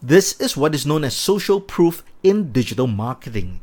This 0.00 0.40
is 0.40 0.56
what 0.56 0.72
is 0.72 0.86
known 0.86 1.02
as 1.02 1.16
social 1.16 1.60
proof 1.60 2.04
in 2.22 2.52
digital 2.52 2.86
marketing. 2.86 3.60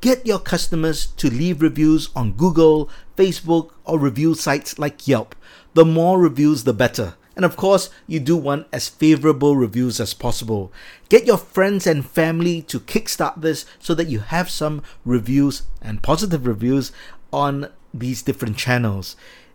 Get 0.00 0.26
your 0.26 0.38
customers 0.38 1.06
to 1.18 1.28
leave 1.28 1.60
reviews 1.60 2.08
on 2.16 2.32
Google, 2.32 2.88
Facebook, 3.14 3.72
or 3.84 3.98
review 3.98 4.34
sites 4.34 4.78
like 4.78 5.06
Yelp. 5.06 5.36
The 5.74 5.84
more 5.84 6.18
reviews, 6.18 6.64
the 6.64 6.72
better. 6.72 7.14
And 7.36 7.44
of 7.44 7.56
course, 7.56 7.90
you 8.06 8.20
do 8.20 8.38
want 8.38 8.68
as 8.72 8.88
favorable 8.88 9.54
reviews 9.54 10.00
as 10.00 10.14
possible. 10.14 10.72
Get 11.10 11.26
your 11.26 11.38
friends 11.38 11.86
and 11.86 12.06
family 12.06 12.62
to 12.62 12.80
kickstart 12.80 13.42
this 13.42 13.66
so 13.78 13.94
that 13.94 14.08
you 14.08 14.20
have 14.20 14.48
some 14.48 14.82
reviews 15.04 15.64
and 15.82 16.02
positive 16.02 16.46
reviews 16.46 16.90
on 17.32 17.68
these 17.92 18.22
different 18.22 18.56
channels. 18.56 19.14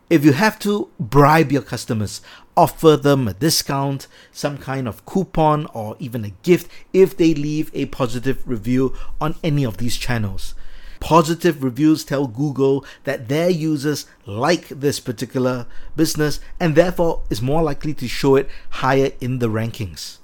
If 0.10 0.26
you 0.26 0.34
have 0.34 0.58
to 0.60 0.90
bribe 1.00 1.52
your 1.52 1.62
customers, 1.62 2.22
offer 2.60 2.98
them 2.98 3.26
a 3.26 3.34
discount, 3.34 4.06
some 4.34 4.58
kind 4.58 4.86
of 4.86 5.06
coupon, 5.06 5.66
or 5.68 5.96
even 5.98 6.26
a 6.26 6.34
gift 6.44 6.70
if 6.92 7.16
they 7.16 7.34
leave 7.34 7.72
a 7.74 7.86
positive 7.86 8.46
review 8.46 8.94
on 9.22 9.34
any 9.42 9.64
of 9.64 9.78
these 9.78 9.96
channels. 9.96 10.56
Positive 11.00 11.64
reviews 11.64 12.04
tell 12.04 12.28
Google 12.28 12.84
that 13.06 13.30
their 13.30 13.50
users 13.50 14.08
like 14.26 14.68
this 14.68 15.00
particular 15.00 15.68
business 15.96 16.42
and 16.60 16.76
therefore 16.76 17.22
is 17.30 17.42
more 17.42 17.64
likely 17.64 17.94
to 17.94 18.10
show 18.10 18.36
it 18.36 18.50
higher 18.72 19.12
in 19.22 19.40
the 19.40 19.48
rankings. 19.48 20.18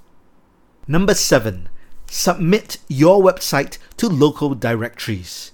Number 0.90 1.14
seven, 1.14 1.70
submit 2.08 2.80
your 2.90 3.24
website 3.24 3.78
to 3.96 4.10
local 4.10 4.54
directories. 4.56 5.54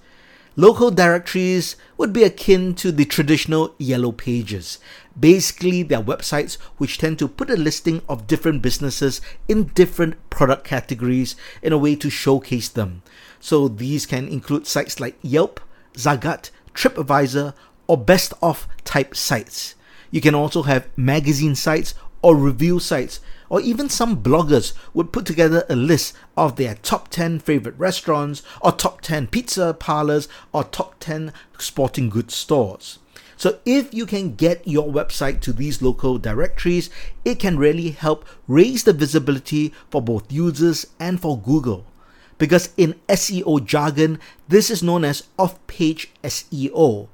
Local 0.58 0.91
directories 0.91 1.77
would 1.98 2.12
be 2.12 2.24
akin 2.24 2.75
to 2.75 2.91
the 2.91 3.05
traditional 3.05 3.74
yellow 3.77 4.12
pages. 4.12 4.79
Basically, 5.17 5.81
they're 5.81 6.01
websites 6.01 6.55
which 6.77 6.98
tend 6.98 7.20
to 7.20 7.29
put 7.29 7.50
a 7.50 7.55
listing 7.55 8.01
of 8.10 8.27
different 8.27 8.62
businesses 8.62 9.22
in 9.48 9.72
different 9.75 10.15
product 10.29 10.65
categories 10.65 11.38
in 11.62 11.72
a 11.72 11.77
way 11.77 11.96
to 11.96 12.10
showcase 12.10 12.67
them. 12.67 13.01
So 13.39 13.70
these 13.70 14.05
can 14.05 14.27
include 14.27 14.67
sites 14.67 15.00
like 15.00 15.17
Yelp, 15.22 15.62
Zagat, 15.93 16.51
TripAdvisor, 16.74 17.53
or 17.88 17.98
best 17.98 18.34
of 18.41 18.67
type 18.84 19.15
sites. 19.15 19.75
You 20.12 20.20
can 20.20 20.36
also 20.36 20.63
have 20.63 20.89
magazine 20.98 21.55
sites 21.55 21.93
or 22.22 22.36
review 22.36 22.79
sites 22.79 23.22
or 23.51 23.60
even 23.60 23.89
some 23.89 24.24
bloggers 24.24 24.72
would 24.93 25.12
put 25.12 25.25
together 25.25 25.65
a 25.67 25.75
list 25.75 26.13
of 26.38 26.55
their 26.55 26.75
top 26.75 27.10
10 27.10 27.39
favorite 27.39 27.77
restaurants, 27.77 28.41
or 28.62 28.72
top 28.72 29.01
10 29.01 29.27
pizza 29.27 29.74
parlors, 29.74 30.29
or 30.53 30.63
top 30.63 30.96
10 31.01 31.34
sporting 31.60 32.10
goods 32.10 32.34
stores. 32.34 33.00
So, 33.36 33.60
if 33.65 33.93
you 33.93 34.05
can 34.05 34.36
get 34.36 34.65
your 34.65 34.89
website 34.89 35.41
to 35.41 35.51
these 35.51 35.81
local 35.81 36.17
directories, 36.17 36.89
it 37.25 37.39
can 37.39 37.58
really 37.58 37.89
help 37.89 38.24
raise 38.48 38.86
the 38.86 38.93
visibility 38.93 39.74
for 39.89 40.01
both 40.01 40.31
users 40.31 40.88
and 40.98 41.20
for 41.20 41.38
Google. 41.38 41.86
Because 42.38 42.70
in 42.77 42.96
SEO 43.10 43.65
jargon, 43.65 44.17
this 44.48 44.70
is 44.70 44.81
known 44.81 45.03
as 45.03 45.24
off 45.38 45.60
page 45.67 46.10
SEO. 46.24 47.10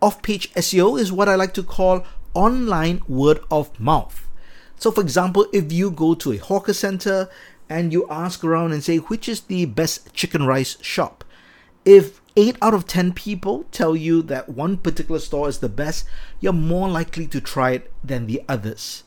Off 0.00 0.22
page 0.22 0.52
SEO 0.52 0.96
is 0.96 1.10
what 1.10 1.28
I 1.28 1.34
like 1.34 1.54
to 1.54 1.64
call 1.64 2.06
online 2.34 3.02
word 3.08 3.40
of 3.50 3.80
mouth. 3.80 4.28
So, 4.82 4.90
for 4.90 5.00
example, 5.00 5.46
if 5.52 5.70
you 5.70 5.92
go 5.92 6.14
to 6.14 6.32
a 6.32 6.38
hawker 6.38 6.72
center 6.72 7.28
and 7.68 7.92
you 7.92 8.04
ask 8.10 8.42
around 8.42 8.72
and 8.72 8.82
say, 8.82 8.96
which 8.96 9.28
is 9.28 9.42
the 9.42 9.64
best 9.64 10.12
chicken 10.12 10.44
rice 10.44 10.76
shop? 10.82 11.22
If 11.84 12.20
8 12.36 12.56
out 12.60 12.74
of 12.74 12.88
10 12.88 13.12
people 13.12 13.64
tell 13.70 13.94
you 13.94 14.22
that 14.22 14.48
one 14.48 14.76
particular 14.76 15.20
store 15.20 15.48
is 15.48 15.60
the 15.60 15.68
best, 15.68 16.04
you're 16.40 16.52
more 16.52 16.88
likely 16.88 17.28
to 17.28 17.40
try 17.40 17.70
it 17.70 17.92
than 18.02 18.26
the 18.26 18.42
others. 18.48 19.04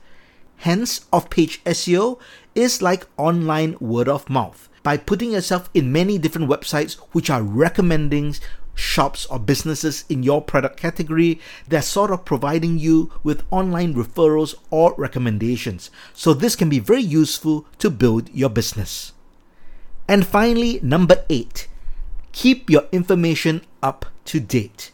Hence, 0.60 1.08
off 1.12 1.30
page 1.30 1.62
SEO 1.66 2.22
is 2.56 2.82
like 2.82 3.10
online 3.18 3.76
word 3.82 4.08
of 4.08 4.30
mouth. 4.30 4.70
By 4.82 4.96
putting 4.96 5.32
yourself 5.32 5.70
in 5.74 5.92
many 5.92 6.18
different 6.18 6.50
websites 6.50 6.94
which 7.12 7.30
are 7.30 7.44
recommending 7.44 8.36
shops 8.76 9.26
or 9.26 9.40
businesses 9.40 10.06
in 10.10 10.22
your 10.22 10.42
product 10.42 10.78
category, 10.78 11.40
they're 11.68 11.82
sort 11.82 12.12
of 12.12 12.26
providing 12.26 12.78
you 12.78 13.12
with 13.24 13.44
online 13.50 13.96
referrals 13.96 14.54
or 14.70 14.94
recommendations. 14.98 15.90
So 16.14 16.34
this 16.34 16.56
can 16.56 16.70
be 16.70 16.80
very 16.80 17.02
useful 17.02 17.66
to 17.80 17.90
build 17.90 18.30
your 18.34 18.50
business. 18.50 19.14
And 20.08 20.28
finally, 20.28 20.80
number 20.84 21.26
eight, 21.30 21.68
keep 22.32 22.70
your 22.70 22.84
information 22.92 23.62
up 23.82 24.06
to 24.26 24.40
date. 24.40 24.92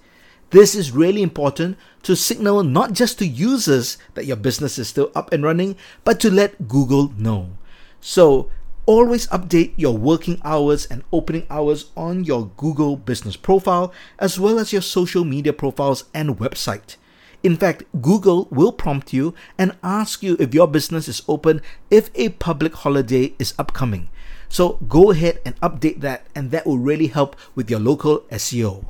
This 0.51 0.75
is 0.75 0.91
really 0.91 1.21
important 1.21 1.77
to 2.03 2.15
signal 2.15 2.63
not 2.63 2.93
just 2.93 3.19
to 3.19 3.27
users 3.27 3.97
that 4.13 4.25
your 4.25 4.35
business 4.35 4.77
is 4.77 4.87
still 4.87 5.11
up 5.15 5.31
and 5.31 5.43
running, 5.43 5.75
but 6.03 6.19
to 6.19 6.29
let 6.29 6.67
Google 6.67 7.13
know. 7.17 7.51
So 7.99 8.49
Always 8.87 9.27
update 9.27 9.73
your 9.77 9.95
working 9.95 10.41
hours 10.43 10.85
and 10.87 11.03
opening 11.13 11.45
hours 11.49 11.91
on 11.95 12.23
your 12.23 12.49
Google 12.57 12.97
business 12.97 13.35
profile 13.35 13.93
as 14.17 14.39
well 14.39 14.57
as 14.57 14.73
your 14.73 14.81
social 14.81 15.23
media 15.23 15.53
profiles 15.53 16.05
and 16.13 16.39
website. 16.39 16.97
In 17.43 17.57
fact, 17.57 17.83
Google 18.01 18.47
will 18.51 18.71
prompt 18.71 19.13
you 19.13 19.33
and 19.57 19.77
ask 19.83 20.21
you 20.21 20.35
if 20.39 20.53
your 20.53 20.67
business 20.67 21.07
is 21.07 21.21
open 21.27 21.61
if 21.89 22.09
a 22.15 22.29
public 22.29 22.73
holiday 22.73 23.33
is 23.39 23.53
upcoming. 23.57 24.09
So 24.49 24.73
go 24.87 25.11
ahead 25.11 25.39
and 25.45 25.59
update 25.61 26.01
that, 26.01 26.27
and 26.35 26.51
that 26.51 26.67
will 26.67 26.77
really 26.77 27.07
help 27.07 27.35
with 27.55 27.69
your 27.69 27.79
local 27.79 28.19
SEO. 28.31 28.85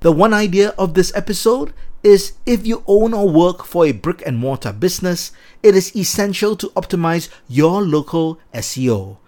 The 0.00 0.12
one 0.12 0.34
idea 0.34 0.70
of 0.78 0.94
this 0.94 1.14
episode 1.14 1.72
is 2.02 2.32
if 2.46 2.66
you 2.66 2.82
own 2.86 3.12
or 3.12 3.28
work 3.28 3.64
for 3.64 3.86
a 3.86 3.92
brick 3.92 4.22
and 4.26 4.38
mortar 4.38 4.72
business, 4.72 5.32
it 5.62 5.74
is 5.74 5.94
essential 5.94 6.56
to 6.56 6.68
optimize 6.70 7.28
your 7.48 7.82
local 7.82 8.38
SEO. 8.54 9.18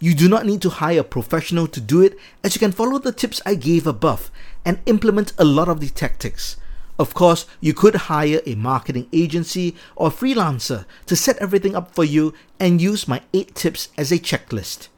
You 0.00 0.14
do 0.14 0.28
not 0.28 0.46
need 0.46 0.62
to 0.62 0.70
hire 0.70 1.00
a 1.00 1.04
professional 1.04 1.68
to 1.68 1.80
do 1.80 2.00
it, 2.00 2.18
as 2.42 2.54
you 2.54 2.58
can 2.58 2.72
follow 2.72 2.98
the 2.98 3.12
tips 3.12 3.40
I 3.46 3.54
gave 3.54 3.86
above 3.86 4.30
and 4.64 4.80
implement 4.86 5.32
a 5.38 5.44
lot 5.44 5.68
of 5.68 5.80
the 5.80 5.90
tactics. 5.90 6.56
Of 6.98 7.14
course, 7.14 7.46
you 7.60 7.74
could 7.74 7.94
hire 7.94 8.40
a 8.46 8.54
marketing 8.54 9.08
agency 9.12 9.76
or 9.96 10.10
freelancer 10.10 10.84
to 11.06 11.16
set 11.16 11.36
everything 11.38 11.74
up 11.74 11.94
for 11.94 12.04
you 12.04 12.34
and 12.58 12.80
use 12.80 13.08
my 13.08 13.22
8 13.32 13.54
tips 13.54 13.88
as 13.96 14.10
a 14.10 14.18
checklist. 14.18 14.88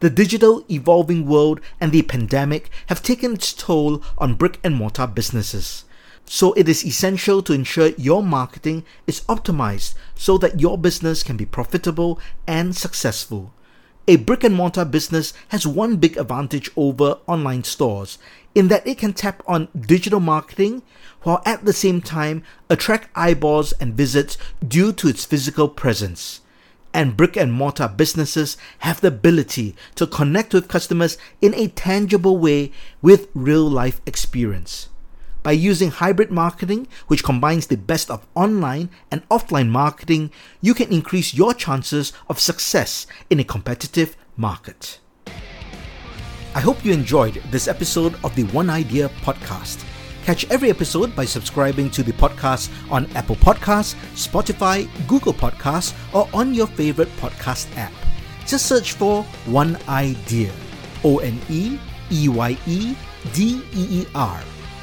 The 0.00 0.10
digital 0.10 0.64
evolving 0.68 1.26
world 1.26 1.60
and 1.80 1.92
the 1.92 2.02
pandemic 2.02 2.70
have 2.86 3.02
taken 3.02 3.34
its 3.34 3.52
toll 3.52 4.02
on 4.18 4.34
brick 4.34 4.58
and 4.64 4.74
mortar 4.74 5.06
businesses. 5.06 5.84
So 6.26 6.52
it 6.54 6.68
is 6.68 6.84
essential 6.84 7.42
to 7.42 7.52
ensure 7.52 7.88
your 7.98 8.22
marketing 8.22 8.84
is 9.06 9.20
optimized 9.22 9.94
so 10.14 10.38
that 10.38 10.60
your 10.60 10.78
business 10.78 11.22
can 11.22 11.36
be 11.36 11.44
profitable 11.44 12.18
and 12.46 12.74
successful. 12.74 13.52
A 14.08 14.16
brick 14.16 14.42
and 14.42 14.54
mortar 14.54 14.84
business 14.84 15.32
has 15.48 15.64
one 15.64 15.96
big 15.96 16.16
advantage 16.16 16.70
over 16.76 17.18
online 17.28 17.62
stores 17.62 18.18
in 18.52 18.66
that 18.68 18.84
it 18.84 18.98
can 18.98 19.12
tap 19.12 19.42
on 19.46 19.68
digital 19.78 20.18
marketing 20.18 20.82
while 21.22 21.40
at 21.46 21.64
the 21.64 21.72
same 21.72 22.00
time 22.00 22.42
attract 22.68 23.08
eyeballs 23.14 23.72
and 23.72 23.94
visits 23.94 24.36
due 24.66 24.92
to 24.92 25.06
its 25.06 25.24
physical 25.24 25.68
presence. 25.68 26.40
And 26.92 27.16
brick 27.16 27.36
and 27.36 27.52
mortar 27.52 27.88
businesses 27.88 28.56
have 28.80 29.00
the 29.00 29.08
ability 29.08 29.76
to 29.94 30.06
connect 30.06 30.52
with 30.52 30.68
customers 30.68 31.16
in 31.40 31.54
a 31.54 31.68
tangible 31.68 32.38
way 32.38 32.72
with 33.00 33.28
real 33.34 33.68
life 33.68 34.00
experience. 34.04 34.88
By 35.42 35.52
using 35.52 35.90
hybrid 35.90 36.30
marketing, 36.30 36.86
which 37.08 37.24
combines 37.24 37.66
the 37.66 37.76
best 37.76 38.10
of 38.10 38.26
online 38.34 38.90
and 39.10 39.28
offline 39.28 39.68
marketing, 39.68 40.30
you 40.60 40.72
can 40.72 40.92
increase 40.92 41.34
your 41.34 41.52
chances 41.52 42.12
of 42.28 42.38
success 42.38 43.06
in 43.28 43.40
a 43.40 43.44
competitive 43.44 44.16
market. 44.36 45.00
I 46.54 46.60
hope 46.60 46.84
you 46.84 46.92
enjoyed 46.92 47.42
this 47.50 47.66
episode 47.66 48.14
of 48.22 48.34
the 48.36 48.44
One 48.44 48.70
Eye 48.70 48.82
Deer 48.82 49.08
podcast. 49.22 49.84
Catch 50.24 50.48
every 50.50 50.70
episode 50.70 51.16
by 51.16 51.24
subscribing 51.24 51.90
to 51.90 52.04
the 52.04 52.12
podcast 52.12 52.70
on 52.88 53.10
Apple 53.16 53.36
Podcasts, 53.36 53.96
Spotify, 54.14 54.86
Google 55.08 55.32
Podcasts, 55.32 55.92
or 56.14 56.28
on 56.32 56.54
your 56.54 56.68
favorite 56.68 57.08
podcast 57.16 57.66
app. 57.76 57.92
Just 58.46 58.66
search 58.66 58.92
for 58.92 59.24
One 59.46 59.76
Eye 59.88 60.14
Deer. 60.26 60.52
O 61.02 61.18
N 61.18 61.40
E 61.48 61.78
E 62.12 62.28
Y 62.28 62.56
E 62.66 62.94
D 63.32 63.62
E 63.74 64.02
E 64.02 64.06
R. 64.14 64.40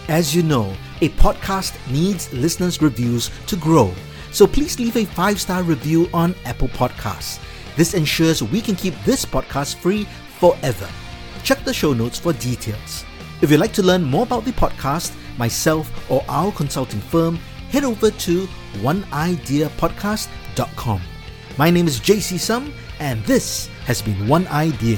As 0.10 0.36
you 0.36 0.42
know, 0.42 0.76
a 1.02 1.10
podcast 1.10 1.78
needs 1.88 2.34
listeners' 2.34 2.82
reviews 2.82 3.30
to 3.46 3.56
grow. 3.56 3.94
So 4.32 4.48
please 4.48 4.80
leave 4.80 4.98
a 4.98 5.06
five 5.06 5.40
star 5.40 5.62
review 5.62 6.10
on 6.12 6.34
Apple 6.46 6.70
Podcasts. 6.70 7.40
This 7.76 7.94
ensures 7.94 8.42
we 8.42 8.60
can 8.60 8.76
keep 8.76 8.96
this 9.06 9.24
podcast 9.24 9.76
free 9.76 10.08
forever. 10.40 10.90
Check 11.44 11.64
the 11.64 11.76
show 11.76 11.94
notes 11.94 12.18
for 12.18 12.34
details. 12.34 13.06
If 13.42 13.52
you'd 13.52 13.60
like 13.60 13.74
to 13.74 13.84
learn 13.84 14.04
more 14.04 14.24
about 14.24 14.46
the 14.46 14.52
podcast, 14.52 15.14
myself, 15.38 15.92
or 16.10 16.26
our 16.28 16.52
consulting 16.54 17.02
firm, 17.02 17.36
head 17.70 17.84
over 17.84 18.10
to 18.10 18.48
oneideapodcast.com. 18.82 21.02
My 21.56 21.70
name 21.70 21.88
is 21.88 22.00
JC 22.00 22.40
Sum, 22.40 22.74
and 23.00 23.24
this 23.26 23.68
has 23.86 24.02
been 24.02 24.28
One 24.28 24.48
Eye 24.48 24.72
Deer. 24.72 24.98